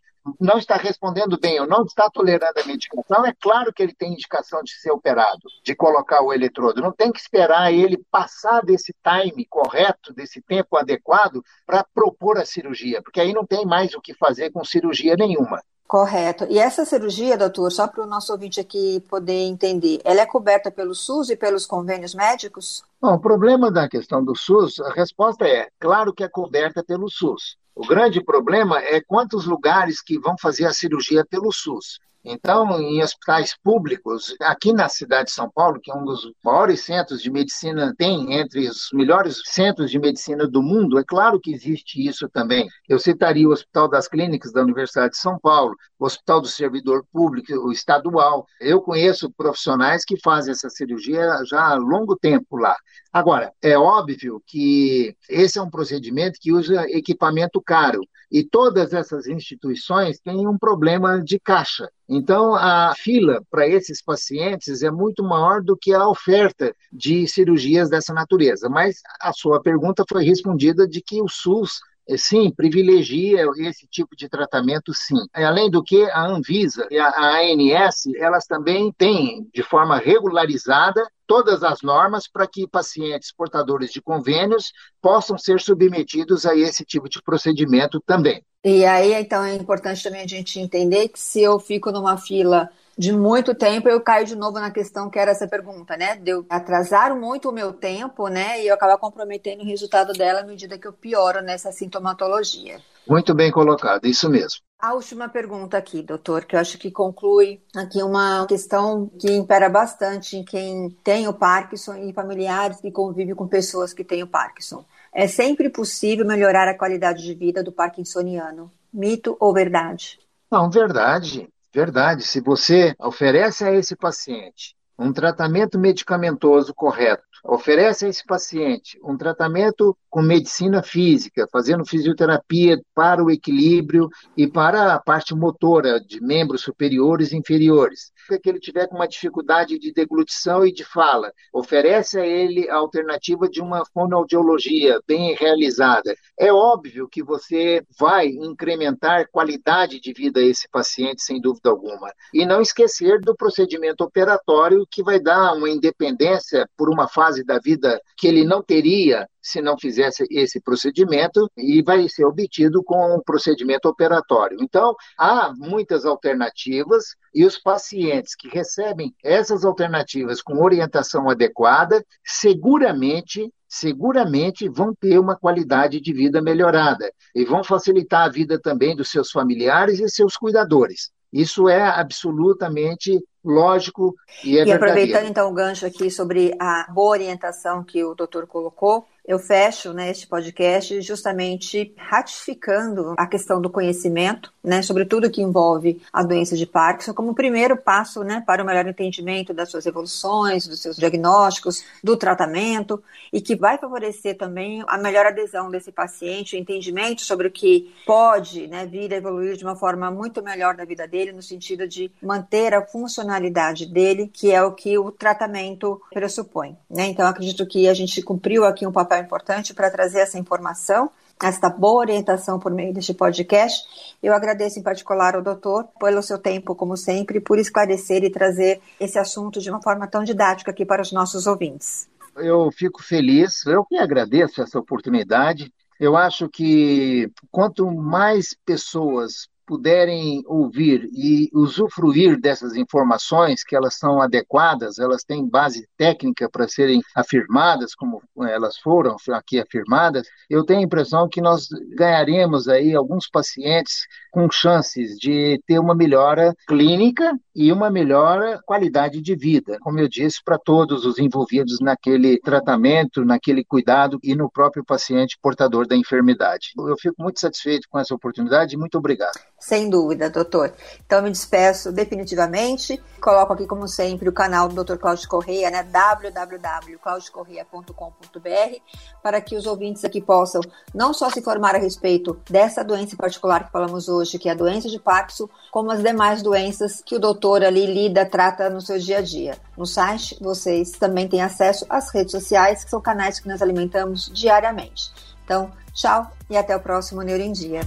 Não 0.40 0.58
está 0.58 0.76
respondendo 0.76 1.38
bem 1.38 1.60
ou 1.60 1.66
não 1.66 1.84
está 1.84 2.08
tolerando 2.08 2.60
a 2.60 2.66
medicação, 2.66 3.26
é 3.26 3.32
claro 3.40 3.72
que 3.72 3.82
ele 3.82 3.94
tem 3.94 4.12
indicação 4.12 4.62
de 4.62 4.72
ser 4.72 4.92
operado, 4.92 5.40
de 5.64 5.74
colocar 5.74 6.22
o 6.22 6.32
eletrodo. 6.32 6.80
Não 6.80 6.92
tem 6.92 7.10
que 7.10 7.18
esperar 7.18 7.72
ele 7.72 7.98
passar 8.10 8.64
desse 8.64 8.94
time 9.02 9.44
correto, 9.46 10.12
desse 10.12 10.40
tempo 10.40 10.76
adequado, 10.76 11.42
para 11.66 11.84
propor 11.92 12.38
a 12.38 12.44
cirurgia, 12.44 13.02
porque 13.02 13.20
aí 13.20 13.32
não 13.32 13.44
tem 13.44 13.66
mais 13.66 13.94
o 13.94 14.00
que 14.00 14.14
fazer 14.14 14.52
com 14.52 14.64
cirurgia 14.64 15.16
nenhuma. 15.16 15.60
Correto. 15.92 16.46
E 16.48 16.58
essa 16.58 16.86
cirurgia, 16.86 17.36
doutor, 17.36 17.70
só 17.70 17.86
para 17.86 18.02
o 18.02 18.06
nosso 18.06 18.32
ouvinte 18.32 18.58
aqui 18.58 19.04
poder 19.10 19.42
entender, 19.42 20.00
ela 20.04 20.22
é 20.22 20.24
coberta 20.26 20.70
pelo 20.70 20.94
SUS 20.94 21.28
e 21.28 21.36
pelos 21.36 21.66
convênios 21.66 22.14
médicos? 22.14 22.82
Bom, 22.98 23.12
o 23.12 23.20
problema 23.20 23.70
da 23.70 23.86
questão 23.86 24.24
do 24.24 24.34
SUS, 24.34 24.80
a 24.80 24.90
resposta 24.94 25.46
é, 25.46 25.68
claro 25.78 26.14
que 26.14 26.24
é 26.24 26.28
coberta 26.30 26.82
pelo 26.82 27.10
SUS. 27.10 27.58
O 27.74 27.86
grande 27.86 28.24
problema 28.24 28.80
é 28.80 29.02
quantos 29.02 29.44
lugares 29.44 30.00
que 30.00 30.18
vão 30.18 30.34
fazer 30.40 30.64
a 30.64 30.72
cirurgia 30.72 31.26
pelo 31.26 31.52
SUS. 31.52 32.00
Então, 32.24 32.80
em 32.80 33.02
hospitais 33.02 33.56
públicos, 33.62 34.34
aqui 34.40 34.72
na 34.72 34.88
cidade 34.88 35.26
de 35.26 35.32
São 35.32 35.50
Paulo, 35.50 35.80
que 35.80 35.90
é 35.90 35.94
um 35.94 36.04
dos 36.04 36.30
maiores 36.44 36.84
centros 36.84 37.20
de 37.20 37.30
medicina, 37.30 37.92
tem 37.98 38.34
entre 38.34 38.68
os 38.68 38.88
melhores 38.92 39.40
centros 39.44 39.90
de 39.90 39.98
medicina 39.98 40.46
do 40.46 40.62
mundo, 40.62 40.98
é 40.98 41.04
claro 41.04 41.40
que 41.40 41.52
existe 41.52 42.06
isso 42.06 42.28
também. 42.28 42.68
Eu 42.88 42.98
citaria 42.98 43.48
o 43.48 43.52
Hospital 43.52 43.88
das 43.88 44.06
Clínicas 44.06 44.52
da 44.52 44.62
Universidade 44.62 45.12
de 45.12 45.18
São 45.18 45.36
Paulo, 45.38 45.74
o 45.98 46.04
Hospital 46.04 46.40
do 46.40 46.46
Servidor 46.48 47.04
Público, 47.12 47.52
o 47.54 47.72
estadual. 47.72 48.46
Eu 48.60 48.80
conheço 48.80 49.32
profissionais 49.32 50.04
que 50.04 50.20
fazem 50.22 50.52
essa 50.52 50.70
cirurgia 50.70 51.28
já 51.44 51.70
há 51.70 51.74
longo 51.74 52.16
tempo 52.16 52.56
lá. 52.56 52.76
Agora, 53.12 53.52
é 53.60 53.76
óbvio 53.76 54.42
que 54.46 55.14
esse 55.28 55.58
é 55.58 55.62
um 55.62 55.68
procedimento 55.68 56.38
que 56.40 56.50
usa 56.50 56.86
equipamento 56.88 57.60
caro 57.60 58.00
e 58.30 58.42
todas 58.42 58.94
essas 58.94 59.26
instituições 59.26 60.18
têm 60.18 60.48
um 60.48 60.56
problema 60.56 61.22
de 61.22 61.38
caixa. 61.38 61.90
Então, 62.08 62.54
a 62.54 62.94
fila 62.96 63.42
para 63.50 63.68
esses 63.68 64.02
pacientes 64.02 64.82
é 64.82 64.90
muito 64.90 65.22
maior 65.22 65.62
do 65.62 65.76
que 65.76 65.92
a 65.92 66.08
oferta 66.08 66.74
de 66.90 67.28
cirurgias 67.28 67.90
dessa 67.90 68.14
natureza. 68.14 68.70
Mas 68.70 69.02
a 69.20 69.32
sua 69.34 69.60
pergunta 69.60 70.04
foi 70.08 70.24
respondida 70.24 70.88
de 70.88 71.02
que 71.02 71.20
o 71.20 71.28
SUS 71.28 71.80
sim, 72.16 72.50
privilegia 72.50 73.46
esse 73.58 73.86
tipo 73.86 74.16
de 74.16 74.28
tratamento, 74.28 74.92
sim. 74.94 75.18
Além 75.32 75.70
do 75.70 75.82
que, 75.82 76.02
a 76.10 76.26
Anvisa 76.26 76.86
e 76.90 76.98
a 76.98 77.08
ANS, 77.08 78.06
elas 78.16 78.46
também 78.46 78.92
têm, 78.92 79.48
de 79.54 79.62
forma 79.62 79.98
regularizada, 79.98 81.06
todas 81.26 81.62
as 81.62 81.82
normas 81.82 82.28
para 82.28 82.46
que 82.46 82.66
pacientes 82.66 83.32
portadores 83.32 83.90
de 83.90 84.02
convênios 84.02 84.72
possam 85.00 85.38
ser 85.38 85.60
submetidos 85.60 86.44
a 86.44 86.56
esse 86.56 86.84
tipo 86.84 87.08
de 87.08 87.22
procedimento 87.22 88.02
também. 88.04 88.44
E 88.64 88.84
aí, 88.84 89.14
então, 89.14 89.42
é 89.42 89.54
importante 89.54 90.02
também 90.02 90.22
a 90.22 90.26
gente 90.26 90.60
entender 90.60 91.08
que 91.08 91.18
se 91.18 91.42
eu 91.42 91.58
fico 91.58 91.90
numa 91.90 92.16
fila 92.16 92.68
de 93.02 93.10
muito 93.10 93.52
tempo, 93.52 93.88
eu 93.88 94.00
caio 94.00 94.24
de 94.24 94.36
novo 94.36 94.60
na 94.60 94.70
questão 94.70 95.10
que 95.10 95.18
era 95.18 95.32
essa 95.32 95.48
pergunta, 95.48 95.96
né? 95.96 96.14
De 96.14 96.30
eu 96.30 96.46
atrasar 96.48 97.16
muito 97.16 97.48
o 97.48 97.52
meu 97.52 97.72
tempo, 97.72 98.28
né? 98.28 98.62
E 98.62 98.68
eu 98.68 98.74
acabar 98.74 98.96
comprometendo 98.96 99.62
o 99.62 99.66
resultado 99.66 100.12
dela 100.12 100.38
à 100.38 100.44
medida 100.44 100.78
que 100.78 100.86
eu 100.86 100.92
pioro 100.92 101.42
nessa 101.42 101.72
sintomatologia. 101.72 102.80
Muito 103.08 103.34
bem 103.34 103.50
colocado, 103.50 104.06
isso 104.06 104.30
mesmo. 104.30 104.60
A 104.78 104.94
última 104.94 105.28
pergunta 105.28 105.76
aqui, 105.76 106.00
doutor, 106.00 106.44
que 106.44 106.54
eu 106.54 106.60
acho 106.60 106.78
que 106.78 106.92
conclui 106.92 107.60
aqui 107.74 108.00
uma 108.04 108.46
questão 108.46 109.10
que 109.18 109.32
impera 109.32 109.68
bastante 109.68 110.36
em 110.36 110.44
quem 110.44 110.96
tem 111.02 111.26
o 111.26 111.34
Parkinson 111.34 111.96
e 111.96 112.12
familiares 112.12 112.80
que 112.80 112.92
convivem 112.92 113.34
com 113.34 113.48
pessoas 113.48 113.92
que 113.92 114.04
têm 114.04 114.22
o 114.22 114.28
Parkinson. 114.28 114.84
É 115.12 115.26
sempre 115.26 115.68
possível 115.68 116.24
melhorar 116.24 116.68
a 116.68 116.78
qualidade 116.78 117.24
de 117.24 117.34
vida 117.34 117.64
do 117.64 117.72
parkinsoniano. 117.72 118.70
Mito 118.94 119.36
ou 119.40 119.52
verdade? 119.52 120.20
Não, 120.48 120.70
verdade. 120.70 121.48
Verdade. 121.74 122.22
Se 122.22 122.40
você 122.40 122.94
oferece 122.98 123.64
a 123.64 123.72
esse 123.72 123.96
paciente 123.96 124.76
um 124.98 125.12
tratamento 125.12 125.78
medicamentoso 125.78 126.74
correto, 126.74 127.24
oferece 127.44 128.06
a 128.06 128.08
esse 128.08 128.24
paciente 128.24 128.98
um 129.02 129.16
tratamento 129.16 129.96
com 130.08 130.20
medicina 130.20 130.82
física, 130.82 131.48
fazendo 131.50 131.84
fisioterapia 131.84 132.78
para 132.94 133.24
o 133.24 133.30
equilíbrio 133.30 134.08
e 134.36 134.46
para 134.46 134.92
a 134.92 135.00
parte 135.00 135.34
motora 135.34 135.98
de 135.98 136.20
membros 136.20 136.60
superiores 136.60 137.32
e 137.32 137.36
inferiores. 137.36 138.12
Que 138.42 138.48
ele 138.48 138.60
tiver 138.60 138.86
com 138.86 138.96
uma 138.96 139.08
dificuldade 139.08 139.78
de 139.78 139.92
deglutição 139.92 140.64
e 140.66 140.72
de 140.72 140.84
fala, 140.84 141.32
oferece 141.52 142.18
a 142.18 142.26
ele 142.26 142.68
a 142.68 142.76
alternativa 142.76 143.48
de 143.48 143.60
uma 143.60 143.84
fonoaudiologia 143.92 145.00
bem 145.06 145.34
realizada. 145.34 146.14
É 146.38 146.52
óbvio 146.52 147.08
que 147.08 147.22
você 147.22 147.82
vai 147.98 148.26
incrementar 148.26 149.28
qualidade 149.30 149.98
de 149.98 150.12
vida 150.12 150.40
a 150.40 150.44
esse 150.44 150.68
paciente, 150.70 151.22
sem 151.22 151.40
dúvida 151.40 151.70
alguma. 151.70 152.12
E 152.34 152.44
não 152.44 152.60
esquecer 152.60 153.18
do 153.20 153.34
procedimento 153.34 154.04
operatório 154.04 154.86
que 154.90 155.02
vai 155.02 155.18
dar 155.18 155.54
uma 155.54 155.70
independência 155.70 156.68
por 156.76 156.90
uma 156.90 157.08
fase 157.08 157.31
da 157.44 157.58
vida 157.58 158.00
que 158.16 158.26
ele 158.26 158.44
não 158.44 158.62
teria 158.62 159.26
se 159.40 159.60
não 159.60 159.76
fizesse 159.76 160.24
esse 160.30 160.60
procedimento 160.60 161.50
e 161.56 161.82
vai 161.82 162.08
ser 162.08 162.24
obtido 162.24 162.82
com 162.84 163.14
o 163.16 163.22
procedimento 163.22 163.88
operatório. 163.88 164.58
Então, 164.60 164.94
há 165.18 165.52
muitas 165.56 166.04
alternativas 166.04 167.16
e 167.34 167.44
os 167.44 167.58
pacientes 167.58 168.34
que 168.36 168.48
recebem 168.48 169.12
essas 169.22 169.64
alternativas 169.64 170.40
com 170.40 170.62
orientação 170.62 171.28
adequada, 171.28 172.04
seguramente 172.24 173.52
seguramente 173.68 174.68
vão 174.68 174.94
ter 174.94 175.18
uma 175.18 175.34
qualidade 175.34 175.98
de 175.98 176.12
vida 176.12 176.42
melhorada 176.42 177.10
e 177.34 177.42
vão 177.42 177.64
facilitar 177.64 178.26
a 178.26 178.28
vida 178.28 178.60
também 178.60 178.94
dos 178.94 179.10
seus 179.10 179.30
familiares 179.30 179.98
e 179.98 180.10
seus 180.10 180.36
cuidadores. 180.36 181.10
Isso 181.32 181.66
é 181.70 181.82
absolutamente 181.82 183.18
lógico 183.44 184.14
e 184.44 184.58
é 184.58 184.64
E 184.64 184.72
aproveitando 184.72 185.26
então 185.26 185.50
o 185.50 185.54
gancho 185.54 185.86
aqui 185.86 186.10
sobre 186.10 186.54
a 186.58 186.86
boa 186.90 187.10
orientação 187.10 187.82
que 187.82 188.02
o 188.04 188.14
doutor 188.14 188.46
colocou, 188.46 189.06
eu 189.24 189.38
fecho 189.38 189.92
né, 189.92 190.10
este 190.10 190.26
podcast 190.26 191.00
justamente 191.00 191.94
ratificando 191.96 193.14
a 193.16 193.26
questão 193.26 193.60
do 193.60 193.70
conhecimento, 193.70 194.52
né, 194.62 194.82
sobre 194.82 195.04
tudo 195.04 195.30
que 195.30 195.40
envolve 195.40 196.02
a 196.12 196.22
doença 196.22 196.56
de 196.56 196.66
Parkinson, 196.66 197.14
como 197.14 197.34
primeiro 197.34 197.76
passo 197.76 198.24
né, 198.24 198.42
para 198.44 198.62
o 198.62 198.66
melhor 198.66 198.86
entendimento 198.86 199.54
das 199.54 199.70
suas 199.70 199.86
evoluções, 199.86 200.66
dos 200.66 200.80
seus 200.80 200.96
diagnósticos, 200.96 201.84
do 202.02 202.16
tratamento, 202.16 203.02
e 203.32 203.40
que 203.40 203.54
vai 203.54 203.78
favorecer 203.78 204.36
também 204.36 204.82
a 204.86 204.98
melhor 204.98 205.26
adesão 205.26 205.70
desse 205.70 205.92
paciente, 205.92 206.56
o 206.56 206.58
entendimento 206.58 207.22
sobre 207.22 207.46
o 207.46 207.50
que 207.50 207.92
pode 208.04 208.66
né, 208.66 208.86
vir 208.86 209.12
a 209.14 209.16
evoluir 209.16 209.56
de 209.56 209.64
uma 209.64 209.76
forma 209.76 210.10
muito 210.10 210.42
melhor 210.42 210.74
da 210.74 210.84
vida 210.84 211.06
dele, 211.06 211.32
no 211.32 211.42
sentido 211.42 211.86
de 211.86 212.10
manter 212.20 212.74
a 212.74 212.84
funcionalidade 212.84 213.86
dele, 213.86 214.30
que 214.32 214.50
é 214.50 214.62
o 214.62 214.72
que 214.72 214.98
o 214.98 215.12
tratamento 215.12 216.00
pressupõe. 216.12 216.76
Né? 216.90 217.06
Então, 217.06 217.26
acredito 217.26 217.66
que 217.66 217.88
a 217.88 217.94
gente 217.94 218.20
cumpriu 218.22 218.64
aqui 218.64 218.86
um 218.86 218.92
papel 218.92 219.11
papel 219.12 219.20
importante 219.20 219.74
para 219.74 219.90
trazer 219.90 220.20
essa 220.20 220.38
informação, 220.38 221.10
esta 221.42 221.68
boa 221.68 222.00
orientação 222.00 222.58
por 222.58 222.72
meio 222.72 222.94
deste 222.94 223.12
podcast. 223.12 223.84
Eu 224.22 224.32
agradeço 224.32 224.78
em 224.78 224.82
particular 224.82 225.34
ao 225.34 225.42
doutor 225.42 225.88
pelo 226.00 226.22
seu 226.22 226.38
tempo, 226.38 226.74
como 226.74 226.96
sempre, 226.96 227.40
por 227.40 227.58
esclarecer 227.58 228.24
e 228.24 228.30
trazer 228.30 228.80
esse 228.98 229.18
assunto 229.18 229.60
de 229.60 229.68
uma 229.68 229.82
forma 229.82 230.06
tão 230.06 230.24
didática 230.24 230.70
aqui 230.70 230.86
para 230.86 231.02
os 231.02 231.12
nossos 231.12 231.46
ouvintes. 231.46 232.08
Eu 232.36 232.70
fico 232.72 233.02
feliz, 233.02 233.66
eu 233.66 233.84
que 233.84 233.96
agradeço 233.96 234.62
essa 234.62 234.78
oportunidade. 234.78 235.72
Eu 236.00 236.16
acho 236.16 236.48
que 236.48 237.30
quanto 237.50 237.90
mais 237.90 238.56
pessoas 238.64 239.48
puderem 239.66 240.42
ouvir 240.46 241.08
e 241.12 241.50
usufruir 241.52 242.40
dessas 242.40 242.74
informações, 242.74 243.64
que 243.64 243.76
elas 243.76 243.94
são 243.94 244.20
adequadas, 244.20 244.98
elas 244.98 245.24
têm 245.24 245.48
base 245.48 245.88
técnica 245.96 246.48
para 246.50 246.68
serem 246.68 247.00
afirmadas, 247.14 247.94
como 247.94 248.22
elas 248.38 248.78
foram 248.78 249.16
aqui 249.30 249.60
afirmadas, 249.60 250.26
eu 250.48 250.64
tenho 250.64 250.80
a 250.80 250.84
impressão 250.84 251.28
que 251.28 251.40
nós 251.40 251.68
ganharemos 251.96 252.68
aí 252.68 252.94
alguns 252.94 253.28
pacientes 253.28 254.06
com 254.32 254.50
chances 254.50 255.16
de 255.18 255.62
ter 255.66 255.78
uma 255.78 255.94
melhora 255.94 256.54
clínica 256.66 257.38
e 257.54 257.70
uma 257.70 257.90
melhor 257.90 258.60
qualidade 258.64 259.20
de 259.20 259.36
vida, 259.36 259.76
como 259.82 260.00
eu 260.00 260.08
disse, 260.08 260.42
para 260.42 260.58
todos 260.58 261.04
os 261.04 261.18
envolvidos 261.18 261.80
naquele 261.80 262.40
tratamento, 262.40 263.26
naquele 263.26 263.62
cuidado 263.62 264.18
e 264.22 264.34
no 264.34 264.50
próprio 264.50 264.82
paciente 264.82 265.38
portador 265.40 265.86
da 265.86 265.94
enfermidade. 265.94 266.68
Eu 266.78 266.96
fico 266.98 267.16
muito 267.18 267.38
satisfeito 267.38 267.86
com 267.90 267.98
essa 267.98 268.14
oportunidade 268.14 268.74
e 268.74 268.78
muito 268.78 268.96
obrigado. 268.96 269.38
Sem 269.58 269.90
dúvida, 269.90 270.30
doutor. 270.30 270.72
Então 271.04 271.18
eu 271.18 271.24
me 271.24 271.30
despeço 271.30 271.92
definitivamente. 271.92 272.98
Coloco 273.20 273.52
aqui, 273.52 273.66
como 273.66 273.86
sempre, 273.86 274.26
o 274.28 274.32
canal 274.32 274.68
do 274.68 274.82
Dr. 274.82 274.96
Cláudio 274.96 275.28
Correia, 275.28 275.70
né? 275.70 275.82
www.claudiocorreia.com.br, 275.82 278.76
para 279.22 279.40
que 279.40 279.56
os 279.56 279.66
ouvintes 279.66 280.04
aqui 280.04 280.20
possam 280.20 280.60
não 280.94 281.12
só 281.12 281.28
se 281.30 281.40
informar 281.40 281.74
a 281.74 281.78
respeito 281.78 282.40
dessa 282.50 282.82
doença 282.82 283.16
particular 283.16 283.66
que 283.66 283.72
falamos 283.72 284.08
hoje, 284.22 284.38
que 284.38 284.48
é 284.48 284.52
a 284.52 284.54
doença 284.54 284.88
de 284.88 284.98
Parkinson, 284.98 285.48
como 285.70 285.90
as 285.90 286.02
demais 286.02 286.42
doenças 286.42 287.02
que 287.04 287.14
o 287.14 287.18
doutor 287.18 287.62
ali 287.62 287.86
lida, 287.86 288.24
trata 288.24 288.70
no 288.70 288.80
seu 288.80 288.98
dia 288.98 289.18
a 289.18 289.20
dia. 289.20 289.58
No 289.76 289.84
site, 289.84 290.38
vocês 290.40 290.92
também 290.92 291.28
têm 291.28 291.42
acesso 291.42 291.84
às 291.88 292.10
redes 292.10 292.32
sociais, 292.32 292.84
que 292.84 292.90
são 292.90 293.00
canais 293.00 293.38
que 293.38 293.48
nós 293.48 293.60
alimentamos 293.60 294.30
diariamente. 294.32 295.10
Então, 295.44 295.70
tchau 295.92 296.30
e 296.48 296.56
até 296.56 296.74
o 296.74 296.80
próximo 296.80 297.22
Neuro 297.22 297.42
em 297.42 297.52
Dia. 297.52 297.80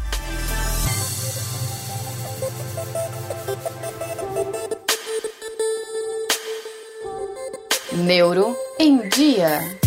Neuro 7.93 8.55
em 8.77 9.07
Dia. 9.09 9.84